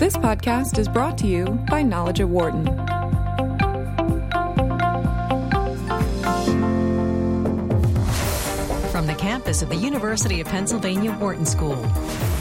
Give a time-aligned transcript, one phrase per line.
[0.00, 2.64] This podcast is brought to you by Knowledge at Wharton.
[8.90, 11.76] From the campus of the University of Pennsylvania Wharton School,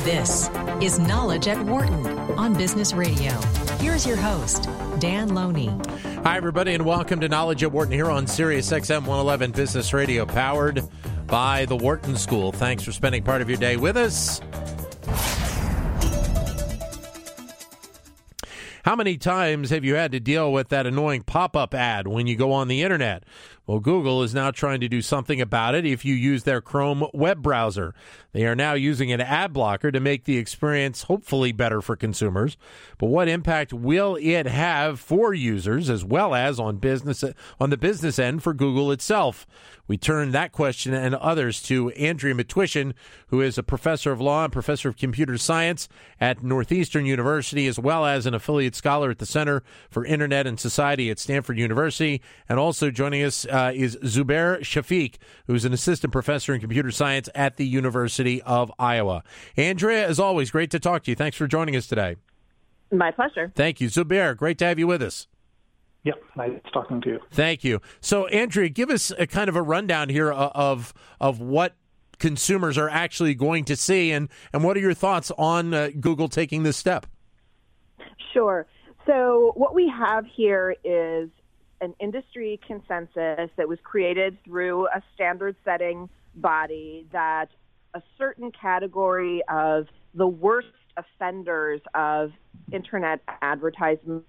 [0.05, 0.49] this
[0.81, 2.07] is Knowledge at Wharton
[2.39, 3.33] on Business Radio.
[3.81, 4.69] Here's your host,
[4.99, 5.77] Dan Loney.
[6.23, 10.25] Hi, everybody, and welcome to Knowledge at Wharton here on Sirius XM 111 Business Radio,
[10.25, 10.81] powered
[11.27, 12.53] by the Wharton School.
[12.53, 14.39] Thanks for spending part of your day with us.
[18.89, 22.25] How many times have you had to deal with that annoying pop up ad when
[22.25, 23.23] you go on the internet?
[23.69, 27.05] Well, Google is now trying to do something about it if you use their Chrome
[27.13, 27.93] web browser.
[28.31, 32.57] They are now using an ad blocker to make the experience hopefully better for consumers.
[32.97, 37.23] But what impact will it have for users as well as on business
[37.59, 39.45] on the business end for Google itself?
[39.89, 42.93] We turn that question and others to Andrea Matwyshyn,
[43.29, 45.89] who is a professor of law and professor of computer science
[46.21, 50.59] at Northeastern University, as well as an affiliate scholar at the Center for Internet and
[50.59, 52.21] Society at Stanford University.
[52.47, 55.15] And also joining us uh, is Zubair Shafiq,
[55.47, 59.23] who's an assistant professor in computer science at the University of Iowa.
[59.57, 61.15] Andrea, as always, great to talk to you.
[61.15, 62.15] Thanks for joining us today.
[62.91, 63.51] My pleasure.
[63.55, 63.87] Thank you.
[63.87, 65.27] Zubair, great to have you with us.
[66.03, 67.19] Yep, nice talking to you.
[67.31, 67.81] Thank you.
[67.99, 71.75] So, Andrea, give us a kind of a rundown here of of what
[72.19, 76.29] consumers are actually going to see, and and what are your thoughts on uh, Google
[76.29, 77.05] taking this step?
[78.33, 78.65] Sure.
[79.05, 81.29] So, what we have here is
[81.81, 87.47] an industry consensus that was created through a standard setting body that
[87.93, 92.31] a certain category of the worst offenders of
[92.71, 94.25] internet advertisements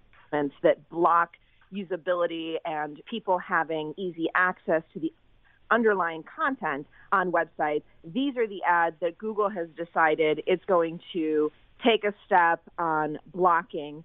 [0.62, 1.33] that block
[1.73, 5.12] usability and people having easy access to the
[5.71, 11.53] underlying content on websites, these are the ads that Google has decided it's going to
[11.84, 14.05] take a step on blocking.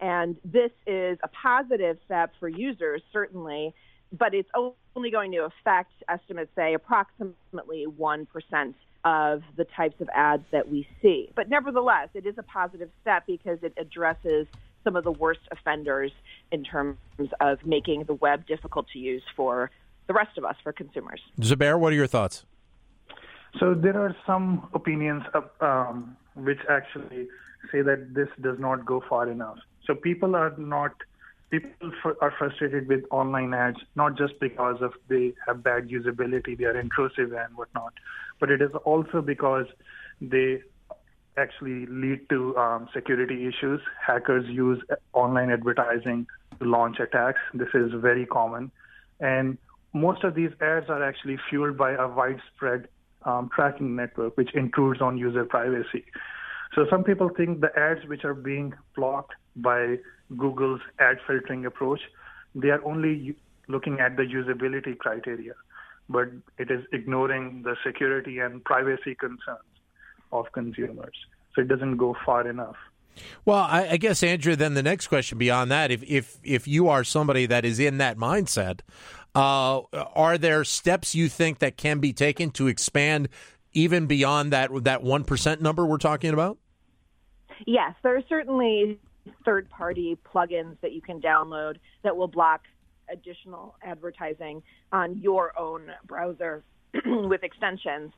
[0.00, 3.74] And this is a positive step for users, certainly,
[4.12, 8.74] but it's only going to affect, estimates say, approximately 1%
[9.04, 11.30] of the types of ads that we see.
[11.34, 14.46] But nevertheless, it is a positive step because it addresses
[14.84, 16.12] some of the worst offenders
[16.50, 16.96] in terms
[17.40, 19.70] of making the web difficult to use for
[20.06, 21.20] the rest of us, for consumers.
[21.40, 22.44] Zubair, what are your thoughts?
[23.58, 25.22] So there are some opinions
[25.60, 27.28] um, which actually
[27.70, 29.58] say that this does not go far enough.
[29.90, 30.92] So people are not
[31.50, 31.90] people
[32.20, 36.78] are frustrated with online ads not just because of they have bad usability, they are
[36.78, 37.92] intrusive and whatnot,
[38.38, 39.66] but it is also because
[40.20, 40.62] they
[41.36, 43.80] actually lead to um, security issues.
[44.00, 44.80] Hackers use
[45.12, 46.24] online advertising
[46.60, 47.40] to launch attacks.
[47.52, 48.70] This is very common.
[49.18, 49.58] And
[49.92, 52.86] most of these ads are actually fueled by a widespread
[53.24, 56.04] um, tracking network, which intrudes on user privacy.
[56.74, 59.98] So some people think the ads which are being blocked by
[60.36, 62.00] Google's ad filtering approach,
[62.54, 63.34] they are only
[63.68, 65.54] looking at the usability criteria,
[66.08, 69.70] but it is ignoring the security and privacy concerns
[70.32, 71.14] of consumers.
[71.54, 72.76] So it doesn't go far enough.
[73.44, 74.54] Well, I, I, guess Andrea.
[74.54, 77.98] Then the next question beyond that, if if if you are somebody that is in
[77.98, 78.80] that mindset,
[79.34, 83.28] uh, are there steps you think that can be taken to expand
[83.72, 86.58] even beyond that that one percent number we're talking about?
[87.66, 88.98] Yes, there are certainly
[89.44, 92.62] third party plugins that you can download that will block
[93.12, 96.62] additional advertising on your own browser
[97.04, 98.12] with extensions.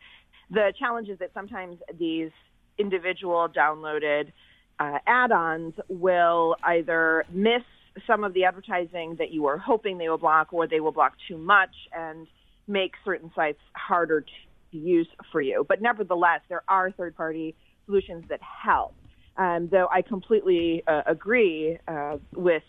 [0.50, 2.30] The challenge is that sometimes these
[2.78, 4.32] individual downloaded
[4.78, 7.62] uh, add-ons will either miss
[8.06, 11.14] some of the advertising that you were hoping they will block, or they will block
[11.28, 12.26] too much and
[12.66, 14.26] make certain sites harder to
[14.78, 15.64] use for you.
[15.68, 17.54] But nevertheless, there are third-party
[17.86, 18.94] solutions that help.
[19.36, 22.62] Um, though I completely uh, agree uh, with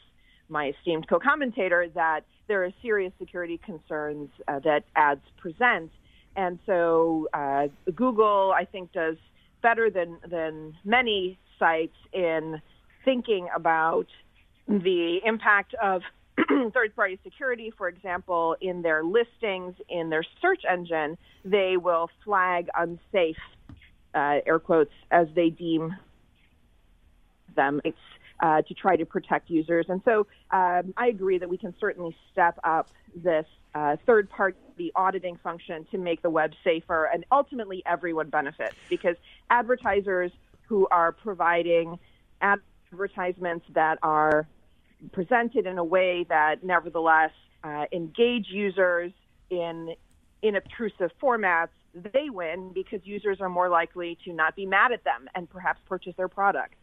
[0.48, 5.92] my esteemed co-commentator that there are serious security concerns uh, that ads present
[6.36, 9.18] and so uh, Google, I think, does
[9.62, 12.62] better than than many sites in
[13.06, 14.08] thinking about
[14.68, 16.02] the impact of
[16.74, 17.72] third-party security.
[17.78, 23.38] For example, in their listings in their search engine, they will flag unsafe
[24.16, 25.96] uh, air quotes as they deem
[27.56, 27.82] them.
[27.84, 27.98] It's
[28.40, 29.86] uh, to try to protect users.
[29.90, 34.92] And so um, I agree that we can certainly step up this uh, third party
[34.96, 39.16] auditing function to make the web safer and ultimately everyone benefits because
[39.50, 40.32] advertisers
[40.68, 42.00] who are providing
[42.42, 44.48] advertisements that are
[45.12, 47.32] presented in a way that nevertheless
[47.64, 49.12] uh, engage users
[49.50, 49.96] in
[50.44, 55.28] inobtrusive formats, they win because users are more likely to not be mad at them
[55.36, 56.76] and perhaps purchase their product.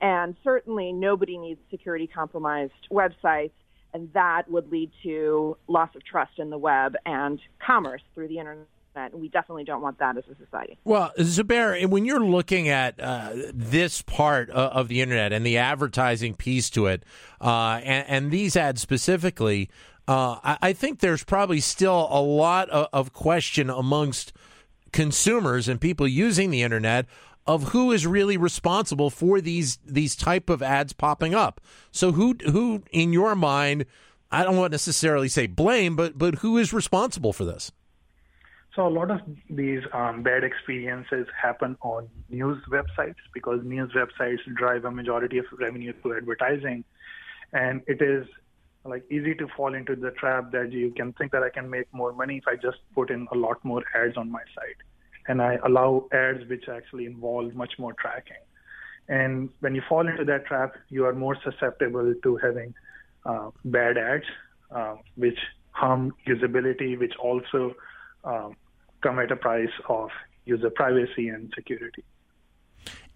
[0.00, 3.52] And certainly nobody needs security compromised websites,
[3.92, 8.38] and that would lead to loss of trust in the web and commerce through the
[8.38, 8.66] internet.
[8.96, 10.78] And we definitely don't want that as a society.
[10.84, 16.34] Well, Zubair, when you're looking at uh, this part of the internet and the advertising
[16.34, 17.02] piece to it,
[17.40, 19.68] uh, and, and, these ads specifically,
[20.08, 24.32] uh, I, I, think there's probably still a lot of, of question amongst
[24.92, 27.06] consumers and people using the internet
[27.46, 31.60] of who is really responsible for these these type of ads popping up.
[31.90, 33.86] So who who in your mind,
[34.30, 37.70] I don't want to necessarily say blame, but but who is responsible for this?
[38.74, 44.40] So a lot of these um, bad experiences happen on news websites because news websites
[44.56, 46.84] drive a majority of revenue through advertising,
[47.52, 48.26] and it is
[48.84, 51.86] like easy to fall into the trap that you can think that I can make
[51.92, 54.76] more money if I just put in a lot more ads on my site
[55.26, 58.42] and I allow ads which actually involve much more tracking.
[59.08, 62.74] And when you fall into that trap, you are more susceptible to having
[63.24, 64.24] uh, bad ads,
[64.70, 65.38] uh, which
[65.70, 67.74] harm usability, which also
[68.24, 68.56] um,
[69.04, 70.10] come at a price of
[70.44, 72.02] user privacy and security.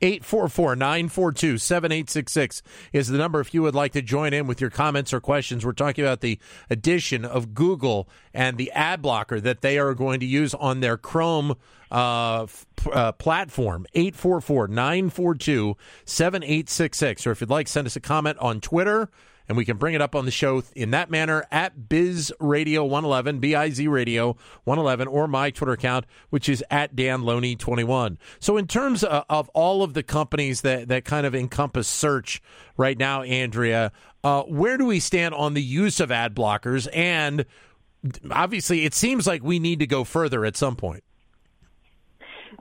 [0.01, 2.63] 844 942 7866
[2.93, 5.67] is the number if you would like to join in with your comments or questions.
[5.67, 6.39] We're talking about the
[6.71, 10.97] addition of Google and the ad blocker that they are going to use on their
[10.97, 11.57] Chrome
[11.91, 12.47] uh,
[12.93, 13.87] uh, platform.
[13.95, 17.27] 844 942 7866.
[17.27, 19.11] Or if you'd like, send us a comment on Twitter
[19.49, 22.85] and we can bring it up on the show in that manner at Biz Radio
[22.85, 27.57] 111, B I Z Radio 111, or my Twitter account, which is at Dan Loney
[27.57, 28.19] 21.
[28.39, 32.43] So, in terms of, all of the companies that, that kind of encompass search
[32.77, 33.93] right now, Andrea,
[34.23, 36.87] uh, where do we stand on the use of ad blockers?
[36.95, 37.47] And
[38.31, 41.03] obviously, it seems like we need to go further at some point.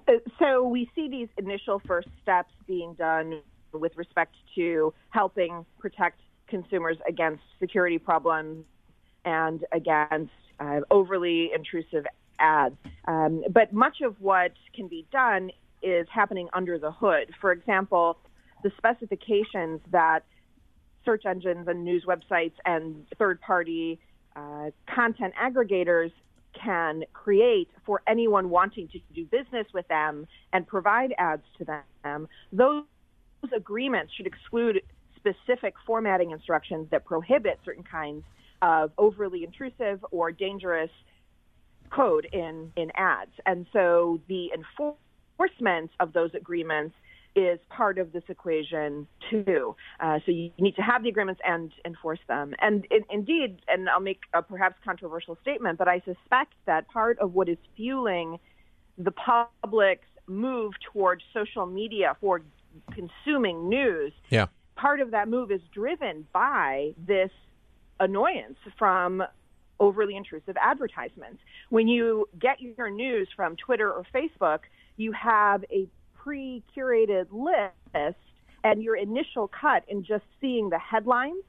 [0.07, 3.41] Uh, so, we see these initial first steps being done
[3.73, 8.65] with respect to helping protect consumers against security problems
[9.25, 12.05] and against uh, overly intrusive
[12.39, 12.75] ads.
[13.07, 15.51] Um, but much of what can be done
[15.81, 17.31] is happening under the hood.
[17.39, 18.17] For example,
[18.63, 20.23] the specifications that
[21.05, 23.99] search engines and news websites and third party
[24.35, 26.11] uh, content aggregators
[26.53, 32.27] can create for anyone wanting to do business with them and provide ads to them,
[32.51, 32.83] those
[33.55, 34.81] agreements should exclude
[35.33, 38.23] specific formatting instructions that prohibit certain kinds
[38.61, 40.89] of overly intrusive or dangerous
[41.89, 43.31] code in, in ads.
[43.45, 46.95] And so the enforcement of those agreements
[47.35, 49.75] is part of this equation too.
[49.99, 52.55] Uh, so you need to have the agreements and enforce them.
[52.59, 57.19] And in, indeed, and I'll make a perhaps controversial statement, but I suspect that part
[57.19, 58.39] of what is fueling
[58.97, 62.41] the public's move towards social media for
[62.91, 64.47] consuming news yeah
[64.77, 67.31] part of that move is driven by this
[67.99, 69.23] annoyance from
[69.79, 71.39] overly intrusive advertisements.
[71.69, 74.59] When you get your news from Twitter or Facebook,
[74.95, 78.17] you have a pre curated list,
[78.63, 81.43] and your initial cut in just seeing the headlines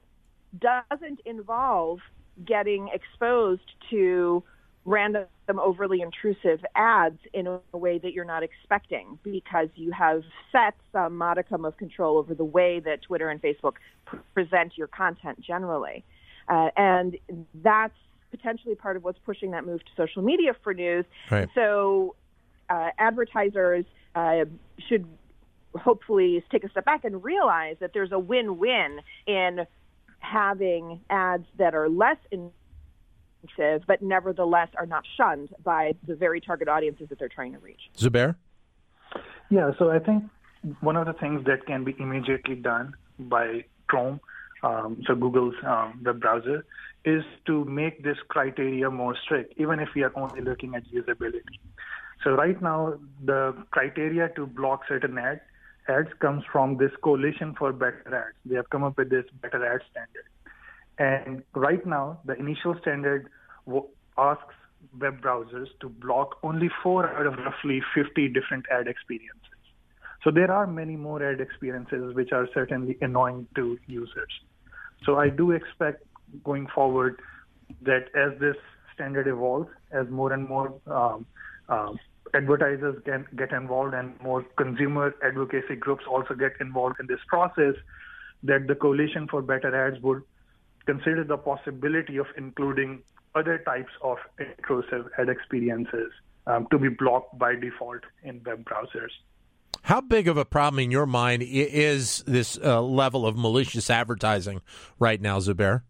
[0.59, 1.99] doesn't involve
[2.45, 4.43] getting exposed to
[4.89, 10.73] random overly intrusive ads in a way that you're not expecting because you have set
[10.91, 13.73] some modicum of control over the way that Twitter and Facebook
[14.33, 16.03] present your content generally.
[16.47, 17.17] Uh, and
[17.53, 17.93] that's
[18.31, 21.05] potentially part of what's pushing that move to social media for news.
[21.29, 21.47] Right.
[21.53, 22.15] So
[22.67, 24.45] uh, advertisers uh,
[24.87, 25.05] should
[25.75, 29.67] hopefully take a step back and realize that there's a win-win in
[30.17, 32.49] having ads that are less in
[33.87, 37.81] but nevertheless are not shunned by the very target audiences that they're trying to reach.
[37.97, 38.35] Zubair?
[39.49, 40.23] Yeah, so I think
[40.81, 44.19] one of the things that can be immediately done by Chrome,
[44.63, 46.65] um, so Google's um, web browser,
[47.05, 51.41] is to make this criteria more strict, even if we are only looking at usability.
[52.23, 55.41] So right now, the criteria to block certain ads
[55.89, 58.37] ads comes from this coalition for better ads.
[58.45, 60.28] They have come up with this better ad standard.
[60.99, 63.29] And right now, the initial standard
[63.65, 63.87] w-
[64.17, 64.53] asks
[64.99, 69.39] web browsers to block only four out of roughly 50 different ad experiences.
[70.23, 74.31] So there are many more ad experiences which are certainly annoying to users.
[75.05, 76.03] So I do expect
[76.43, 77.21] going forward
[77.83, 78.57] that as this
[78.93, 81.25] standard evolves, as more and more um,
[81.69, 81.97] um,
[82.33, 87.75] advertisers get, get involved and more consumer advocacy groups also get involved in this process,
[88.43, 90.21] that the coalition for better ads would
[90.85, 93.01] consider the possibility of including
[93.35, 96.11] other types of intrusive ad experiences
[96.47, 99.11] um, to be blocked by default in web browsers.
[99.83, 104.61] How big of a problem in your mind is this uh, level of malicious advertising
[104.99, 105.83] right now, Zubair?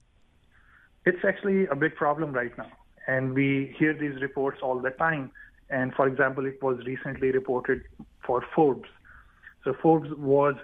[1.05, 2.71] It's actually a big problem right now.
[3.07, 5.31] And we hear these reports all the time.
[5.69, 7.81] And for example, it was recently reported
[8.25, 8.89] for Forbes.
[9.63, 10.55] So Forbes was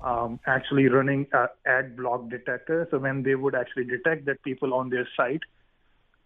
[0.00, 2.86] um, actually running an ad block detector.
[2.90, 5.42] So when they would actually detect that people on their site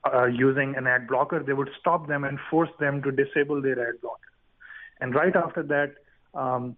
[0.04, 3.88] are using an ad blocker, they would stop them and force them to disable their
[3.88, 4.32] ad blocker.
[5.00, 5.94] And right after that,
[6.34, 6.76] um,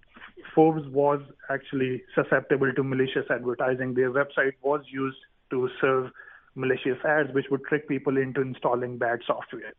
[0.54, 1.20] Forbes was
[1.50, 3.94] actually susceptible to malicious advertising.
[3.94, 5.18] Their website was used
[5.50, 6.10] to serve
[6.54, 9.74] malicious ads, which would trick people into installing bad software.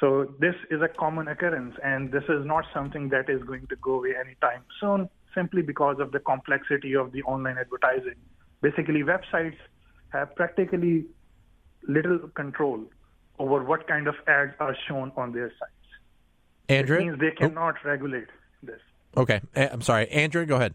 [0.00, 3.76] So this is a common occurrence, and this is not something that is going to
[3.76, 8.16] go away anytime soon, simply because of the complexity of the online advertising.
[8.62, 9.58] Basically, websites
[10.08, 11.04] have practically
[11.86, 12.80] little control
[13.38, 15.72] over what kind of ads are shown on their sites.
[16.68, 17.88] Andrea, it means they cannot oh.
[17.88, 18.26] regulate
[18.62, 18.80] this.
[19.16, 20.74] Okay, I'm sorry, Andrea, go ahead.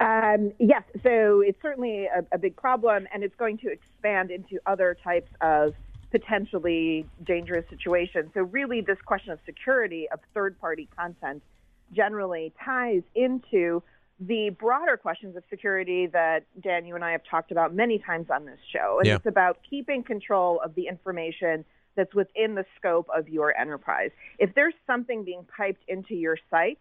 [0.00, 4.58] Um, yes, so it's certainly a, a, big problem, and it's going to expand into
[4.66, 5.74] other types of
[6.10, 8.30] potentially dangerous situations.
[8.34, 11.42] So, really, this question of security of third party content
[11.92, 13.82] generally ties into
[14.20, 18.28] the broader questions of security that Dan, you and I have talked about many times
[18.30, 18.98] on this show.
[18.98, 19.16] And yeah.
[19.16, 21.64] it's about keeping control of the information
[21.96, 24.10] that's within the scope of your enterprise.
[24.38, 26.78] If there's something being piped into your site,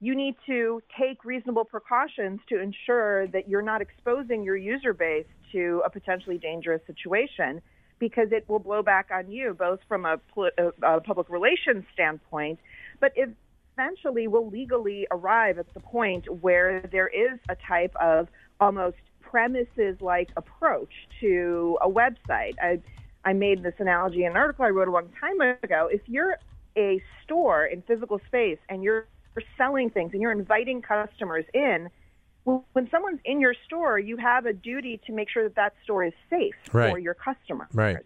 [0.00, 5.26] you need to take reasonable precautions to ensure that you're not exposing your user base
[5.52, 7.60] to a potentially dangerous situation
[7.98, 12.58] because it will blow back on you, both from a, uh, a public relations standpoint,
[12.98, 13.12] but
[13.80, 18.28] eventually will legally arrive at the point where there is a type of
[18.60, 22.54] almost premises like approach to a website.
[22.60, 22.80] I,
[23.24, 25.88] I made this analogy in an article I wrote a long time ago.
[25.90, 26.36] If you're
[26.76, 29.06] a store in physical space and you're
[29.56, 31.88] selling things and you're inviting customers in,
[32.44, 35.74] well, when someone's in your store, you have a duty to make sure that that
[35.84, 36.90] store is safe right.
[36.90, 37.68] for your customer.
[37.72, 37.98] Right.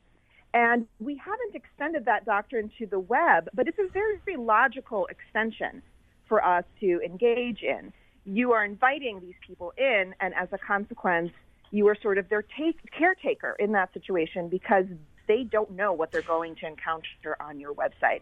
[0.54, 5.06] And we haven't extended that doctrine to the web, but it's a very, very logical
[5.06, 5.82] extension
[6.28, 7.92] for us to engage in.
[8.24, 11.32] You are inviting these people in, and as a consequence,
[11.72, 14.86] you are sort of their take, caretaker in that situation because
[15.26, 18.20] they don't know what they're going to encounter on your website.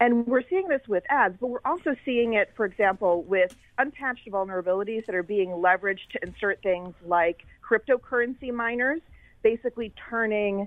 [0.00, 4.26] And we're seeing this with ads, but we're also seeing it, for example, with unpatched
[4.30, 9.02] vulnerabilities that are being leveraged to insert things like cryptocurrency miners,
[9.42, 10.66] basically turning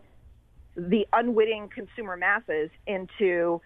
[0.77, 3.59] the unwitting consumer masses into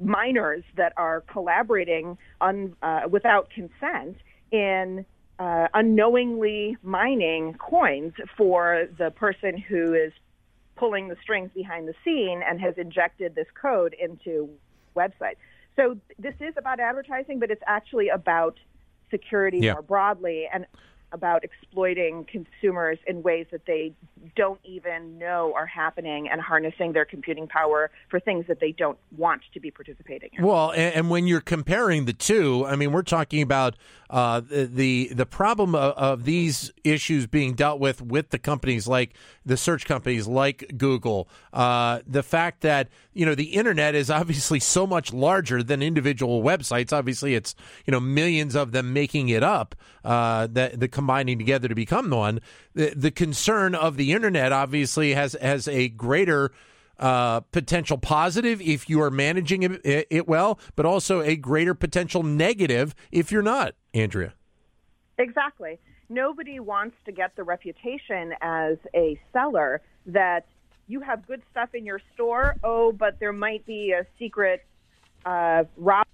[0.00, 4.16] miners that are collaborating un, uh, without consent
[4.52, 5.04] in
[5.38, 10.12] uh, unknowingly mining coins for the person who is
[10.76, 14.48] pulling the strings behind the scene and has injected this code into
[14.94, 15.36] websites.
[15.74, 18.58] So this is about advertising, but it's actually about
[19.10, 19.72] security yeah.
[19.74, 20.66] more broadly and
[21.12, 23.92] about exploiting consumers in ways that they
[24.36, 28.98] don't even know are happening and harnessing their computing power for things that they don't
[29.16, 30.44] want to be participating in.
[30.44, 33.76] Well, and, and when you're comparing the two, I mean, we're talking about
[34.10, 39.12] uh, the the problem of, of, these issues being dealt with with the companies like
[39.44, 41.28] the search companies like Google.
[41.52, 46.42] Uh, the fact that you know the internet is obviously so much larger than individual
[46.42, 46.90] websites.
[46.90, 49.74] Obviously, it's you know millions of them making it up.
[50.04, 52.40] Uh, that the combining together to become one.
[52.74, 56.50] The, the concern of the internet obviously has has a greater
[56.98, 62.24] uh, potential positive if you are managing it, it, well, but also a greater potential
[62.24, 64.34] negative if you're not, Andrea.
[65.18, 65.78] Exactly.
[66.08, 70.46] Nobody wants to get the reputation as a seller that
[70.88, 72.56] you have good stuff in your store.
[72.64, 74.64] Oh, but there might be a secret
[75.24, 76.07] uh, rob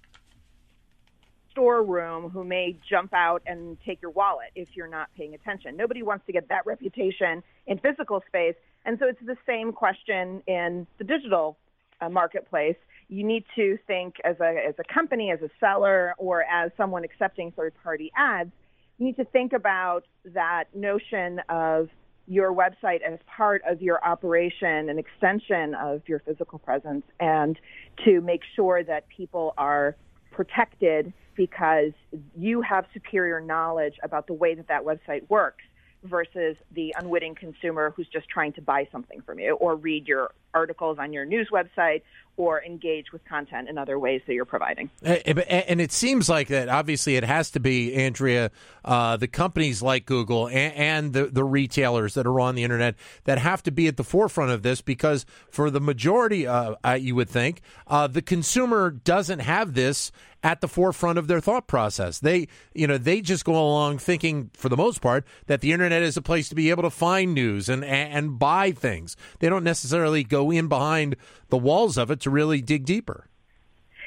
[1.55, 5.77] storeroom who may jump out and take your wallet if you're not paying attention.
[5.77, 8.55] Nobody wants to get that reputation in physical space.
[8.83, 11.57] And so it's the same question in the digital
[12.01, 12.75] uh, marketplace.
[13.07, 17.05] You need to think as a, as a company, as a seller, or as someone
[17.05, 18.51] accepting third party ads,
[18.97, 21.89] you need to think about that notion of
[22.27, 27.57] your website as part of your operation, an extension of your physical presence, and
[28.03, 29.95] to make sure that people are
[30.31, 31.91] protected because
[32.37, 35.63] you have superior knowledge about the way that that website works
[36.03, 40.31] versus the unwitting consumer who's just trying to buy something from you or read your
[40.55, 42.01] articles on your news website
[42.37, 44.89] or engage with content in other ways that you're providing.
[45.03, 48.51] And it seems like that obviously it has to be, Andrea,
[48.83, 52.95] uh, the companies like Google and, and, the, the retailers that are on the internet
[53.23, 57.15] that have to be at the forefront of this because for the majority, uh, you
[57.15, 60.11] would think, uh, the consumer doesn't have this
[60.45, 62.19] at the forefront of their thought process.
[62.19, 66.03] They, you know, they just go along thinking, for the most part, that the internet
[66.03, 69.17] is a place to be able to find news and and buy things.
[69.39, 71.15] They don't necessarily go in behind
[71.49, 73.27] the walls of it to really dig deeper.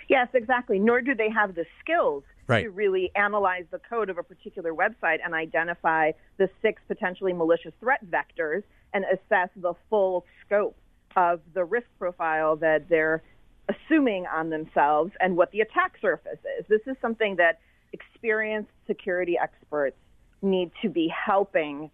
[0.08, 0.78] Yes, exactly.
[0.78, 2.62] Nor do they have the skills right.
[2.62, 7.72] to really analyze the code of a particular website and identify the six potentially malicious
[7.80, 8.62] threat vectors
[8.94, 10.76] and assess the full scope
[11.14, 13.22] of the risk profile that they're
[13.68, 16.64] assuming on themselves and what the attack surface is.
[16.68, 17.60] This is something that
[17.92, 19.96] experienced security experts
[20.40, 21.90] need to be helping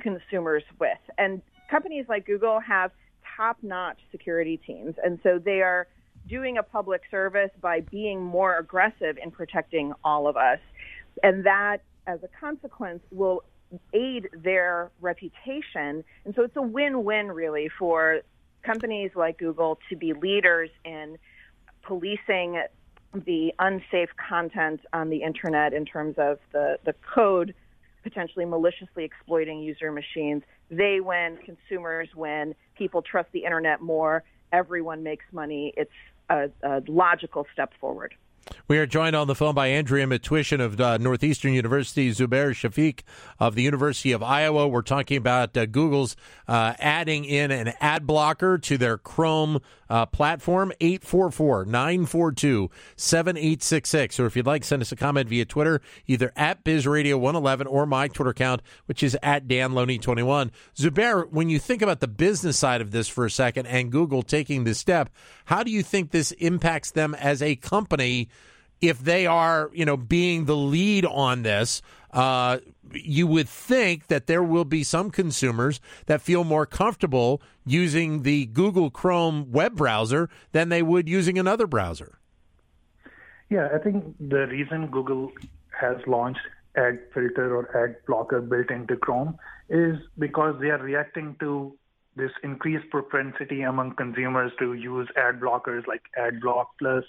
[0.00, 0.98] consumers with.
[1.18, 2.92] And companies like Google have
[3.38, 4.96] top notch security teams.
[5.02, 5.86] And so they are
[6.28, 10.58] doing a public service by being more aggressive in protecting all of us.
[11.22, 13.44] And that, as a consequence, will
[13.94, 16.04] aid their reputation.
[16.24, 18.20] And so it's a win win, really, for
[18.62, 21.16] companies like Google to be leaders in
[21.82, 22.62] policing
[23.14, 27.54] the unsafe content on the internet in terms of the, the code
[28.08, 30.42] potentially maliciously exploiting user machines.
[30.70, 34.22] They win, consumers win, people trust the internet more,
[34.52, 35.74] everyone makes money.
[35.76, 35.90] It's
[36.30, 38.14] a, a logical step forward.
[38.68, 43.00] We are joined on the phone by Andrea Matwyshyn of uh, Northeastern University, Zubair Shafiq
[43.38, 44.68] of the University of Iowa.
[44.68, 50.06] We're talking about uh, Google's uh, adding in an ad blocker to their Chrome uh,
[50.06, 54.20] platform, 844 942 7866.
[54.20, 58.08] Or if you'd like, send us a comment via Twitter, either at BizRadio111 or my
[58.08, 60.50] Twitter account, which is at DanLoney21.
[60.76, 64.22] Zubair, when you think about the business side of this for a second and Google
[64.22, 65.08] taking this step,
[65.46, 68.28] how do you think this impacts them as a company?
[68.80, 71.82] If they are, you know, being the lead on this,
[72.12, 72.58] uh,
[72.92, 78.46] you would think that there will be some consumers that feel more comfortable using the
[78.46, 82.18] Google Chrome web browser than they would using another browser.
[83.50, 85.32] Yeah, I think the reason Google
[85.78, 86.40] has launched
[86.76, 91.76] ad filter or ad blocker built into Chrome is because they are reacting to
[92.16, 97.04] this increased propensity among consumers to use ad blockers like AdBlock Plus,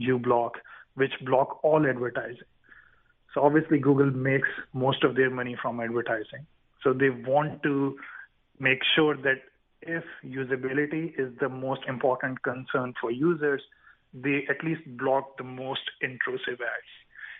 [0.00, 0.52] uBlock
[0.94, 2.48] which block all advertising.
[3.34, 6.46] So obviously Google makes most of their money from advertising.
[6.82, 7.96] So they want to
[8.58, 9.42] make sure that
[9.80, 13.62] if usability is the most important concern for users,
[14.12, 16.92] they at least block the most intrusive ads.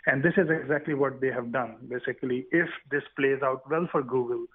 [0.06, 1.76] And this is exactly what they have done.
[1.88, 4.46] Basically, if this plays out well for Google,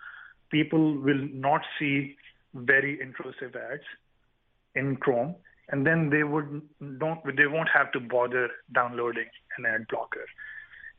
[0.52, 2.16] people will not see
[2.54, 3.84] very intrusive ads
[4.76, 5.36] in Chrome
[5.69, 6.62] and then they would
[6.99, 9.27] don't they won't have to bother downloading
[9.58, 10.25] an ad blocker.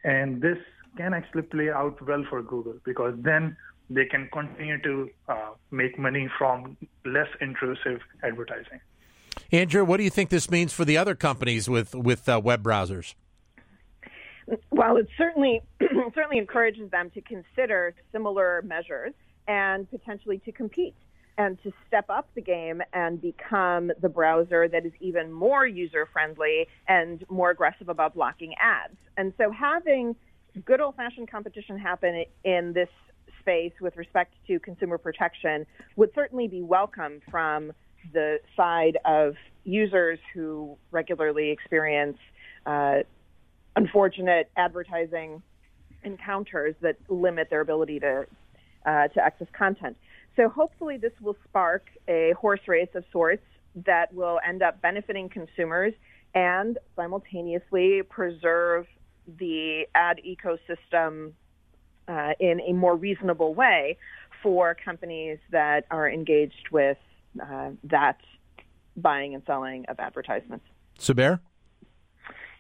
[0.04, 0.59] And this
[0.96, 3.57] can actually play out well for Google because then
[3.90, 8.81] they can continue to uh, make money from less intrusive advertising.
[9.50, 12.62] Andrea, what do you think this means for the other companies with with uh, web
[12.62, 13.14] browsers?
[14.70, 15.62] Well, it certainly
[16.14, 19.14] certainly encourages them to consider similar measures
[19.46, 20.94] and potentially to compete
[21.38, 26.07] and to step up the game and become the browser that is even more user
[26.12, 28.96] friendly and more aggressive about blocking ads.
[29.16, 30.16] And so having
[30.64, 32.88] good old fashioned competition happen in this
[33.40, 37.72] space with respect to consumer protection would certainly be welcome from
[38.12, 42.18] the side of users who regularly experience
[42.66, 42.96] uh,
[43.77, 45.40] unfortunate advertising
[46.03, 48.27] encounters that limit their ability to
[48.87, 49.96] uh, to access content.
[50.38, 53.42] So hopefully this will spark a horse race of sorts
[53.87, 55.92] that will end up benefiting consumers
[56.33, 58.87] and simultaneously preserve
[59.38, 61.33] the ad ecosystem
[62.07, 63.98] uh, in a more reasonable way
[64.40, 66.98] for companies that are engaged with
[67.42, 68.20] uh, that
[68.96, 70.64] buying and selling of advertisements.
[71.01, 71.40] Zubair?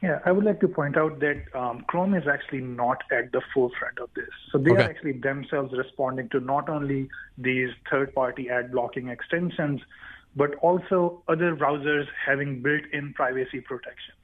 [0.02, 3.42] Yeah, I would like to point out that um, Chrome is actually not at the
[3.52, 4.28] forefront of this.
[4.52, 4.82] So they okay.
[4.84, 9.80] are actually themselves responding to not only these third party ad blocking extensions,
[10.36, 14.18] but also other browsers having built in privacy protections.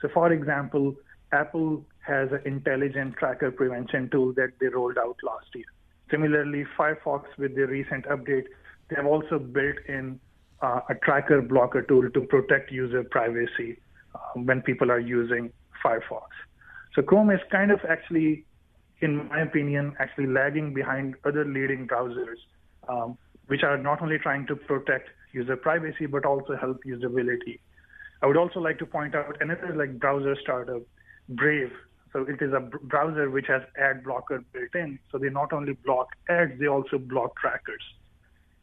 [0.00, 0.96] So, for example,
[1.30, 5.64] Apple has an intelligent tracker prevention tool that they rolled out last year.
[6.10, 8.46] Similarly, Firefox, with the recent update,
[8.88, 10.18] they have also built in
[10.60, 13.78] uh, a tracker blocker tool to protect user privacy
[14.34, 15.52] when people are using
[15.84, 16.28] Firefox.
[16.94, 18.44] So Chrome is kind of actually,
[19.00, 22.36] in my opinion, actually lagging behind other leading browsers,
[22.88, 27.60] um, which are not only trying to protect user privacy, but also help usability.
[28.22, 30.82] I would also like to point out another like browser startup,
[31.28, 31.72] Brave.
[32.12, 34.98] So it is a browser which has ad blocker built in.
[35.10, 37.82] So they not only block ads, they also block trackers.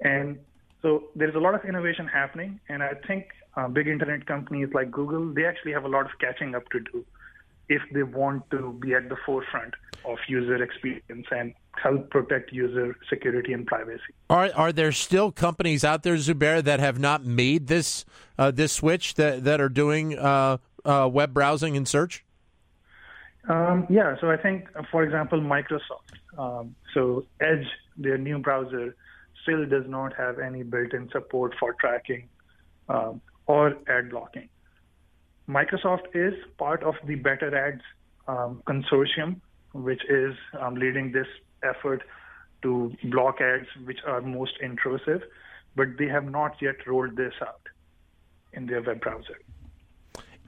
[0.01, 0.39] And
[0.81, 3.25] so there's a lot of innovation happening, and I think
[3.59, 6.79] uh, big internet companies like Google, they actually have a lot of catching up to
[6.79, 7.05] do
[7.67, 9.73] if they want to be at the forefront
[10.05, 14.13] of user experience and help protect user security and privacy.
[14.29, 18.05] Are are there still companies out there, Zubair, that have not made this
[18.37, 22.23] uh, this switch that that are doing uh, uh, web browsing and search?
[23.47, 26.13] Um, yeah, so I think, for example, Microsoft.
[26.37, 27.67] Um, so Edge,
[27.97, 28.95] their new browser,
[29.41, 32.29] still does not have any built-in support for tracking
[32.89, 34.47] um, or ad blocking.
[35.49, 37.81] Microsoft is part of the Better Ads
[38.27, 39.41] um, consortium,
[39.73, 41.25] which is um, leading this
[41.63, 42.03] effort
[42.61, 45.21] to block ads which are most intrusive,
[45.75, 47.61] but they have not yet rolled this out
[48.53, 49.39] in their web browser.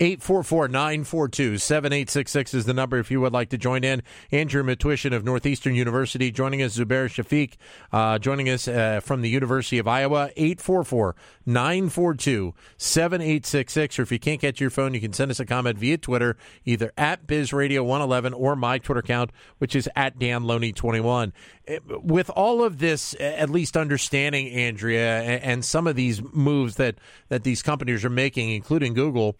[0.02, 4.02] 844 942 7866 is the number if you would like to join in.
[4.32, 7.54] Andrea Matwyshyn of Northeastern University joining us, Zubair Shafiq
[7.92, 10.32] uh, joining us uh, from the University of Iowa.
[10.36, 14.00] 844 942 7866.
[14.00, 16.36] Or if you can't get your phone, you can send us a comment via Twitter,
[16.66, 21.32] either at BizRadio111 or my Twitter account, which is at DanLoney21.
[21.68, 26.96] Eh, with all of this, at least understanding, Andrea, and some of these moves that,
[27.30, 29.38] that these companies are making, including Google,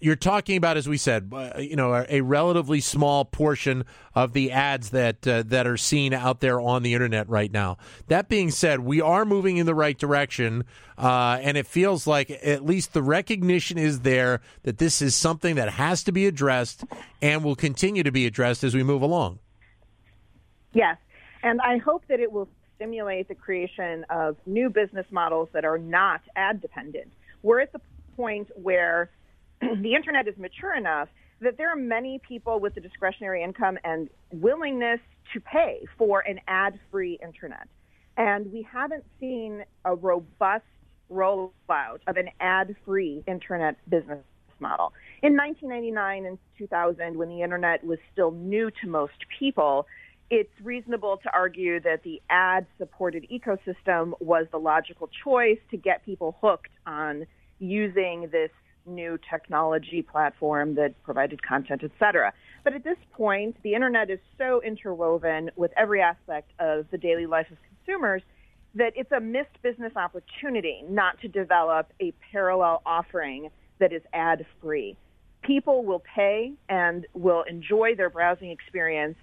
[0.00, 4.52] you're talking about, as we said, uh, you know, a, relatively small portion of the
[4.52, 7.78] ads that uh, that are seen out there on the internet right now.
[8.08, 10.64] That being said, we are moving in the right direction,
[10.98, 15.54] uh, and it feels like at least the recognition is there that this is something
[15.56, 16.84] that has to be addressed
[17.22, 19.38] and will continue to be addressed as we move along.
[20.72, 20.98] Yes,
[21.42, 25.78] and I hope that it will stimulate the creation of new business models that are
[25.78, 27.10] not ad dependent.
[27.42, 27.80] We're at the
[28.16, 29.10] point where
[29.82, 31.08] the internet is mature enough
[31.40, 35.00] that there are many people with the discretionary income and willingness
[35.32, 37.68] to pay for an ad free internet.
[38.16, 40.64] And we haven't seen a robust
[41.12, 44.24] rollout of an ad free internet business
[44.58, 44.92] model.
[45.22, 49.86] In 1999 and 2000, when the internet was still new to most people,
[50.30, 56.04] it's reasonable to argue that the ad supported ecosystem was the logical choice to get
[56.04, 57.26] people hooked on
[57.58, 58.50] using this
[58.86, 62.32] new technology platform that provided content, etc.
[62.64, 67.26] But at this point, the internet is so interwoven with every aspect of the daily
[67.26, 68.22] life of consumers
[68.74, 74.44] that it's a missed business opportunity not to develop a parallel offering that is ad
[74.60, 74.96] free.
[75.42, 79.16] People will pay and will enjoy their browsing experience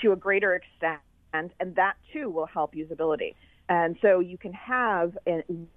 [0.00, 1.00] to a greater extent,
[1.32, 3.34] and that too will help usability.
[3.68, 5.16] And so you can have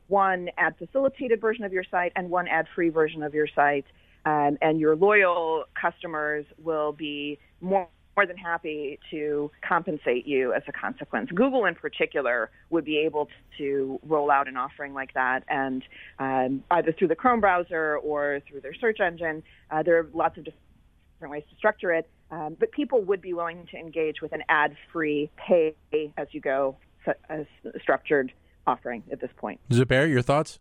[0.07, 3.85] one ad facilitated version of your site and one ad free version of your site.
[4.25, 10.63] Um, and your loyal customers will be more, more than happy to compensate you as
[10.67, 11.29] a consequence.
[11.33, 15.81] Google, in particular, would be able to roll out an offering like that, and
[16.19, 19.43] um, either through the Chrome browser or through their search engine.
[19.71, 23.33] Uh, there are lots of different ways to structure it, um, but people would be
[23.33, 25.73] willing to engage with an ad-free pay
[26.17, 26.75] as you go
[27.07, 27.45] a
[27.81, 28.31] structured
[28.65, 29.59] offering at this point.
[29.69, 30.59] Zubair, your thoughts?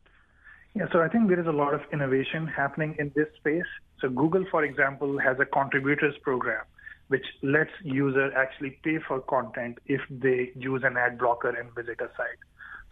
[0.75, 3.65] Yeah, so I think there is a lot of innovation happening in this space.
[4.01, 6.65] So Google, for example, has a contributors program
[7.09, 12.01] which lets users actually pay for content if they use an ad blocker and visit
[12.01, 12.41] a site.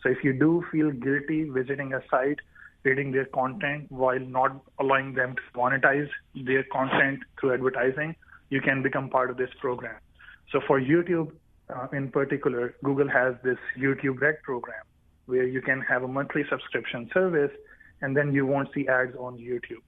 [0.02, 2.38] So if you do feel guilty visiting a site,
[2.84, 8.14] reading their content while not allowing them to monetize their content through advertising,
[8.50, 9.96] you can become part of this program.
[10.52, 11.32] So for YouTube,
[11.70, 14.82] uh, in particular, Google has this YouTube Red program
[15.26, 17.50] where you can have a monthly subscription service
[18.02, 19.82] and then you won't see ads on YouTube.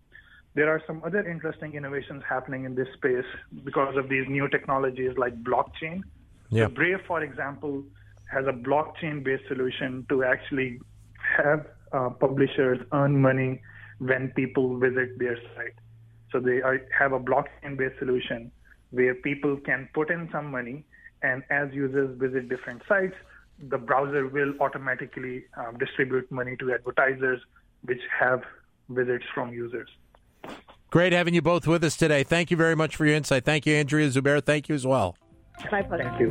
[0.54, 3.26] There are some other interesting innovations happening in this space
[3.64, 6.00] because of these new technologies like blockchain.
[6.48, 6.68] Yeah.
[6.68, 7.84] So Brave, for example,
[8.32, 10.80] has a blockchain based solution to actually
[11.36, 13.60] have uh, publishers earn money
[13.98, 15.74] when people visit their site.
[16.32, 18.50] So they are, have a blockchain based solution
[18.90, 20.86] where people can put in some money
[21.22, 23.14] and as users visit different sites,
[23.68, 27.40] the browser will automatically um, distribute money to advertisers
[27.84, 28.42] which have
[28.88, 29.88] visits from users.
[30.90, 32.22] Great having you both with us today.
[32.22, 33.44] Thank you very much for your insight.
[33.44, 34.42] Thank you, Andrea Zubair.
[34.42, 35.16] Thank you as well.
[35.72, 36.04] My pleasure.
[36.04, 36.30] Thank you.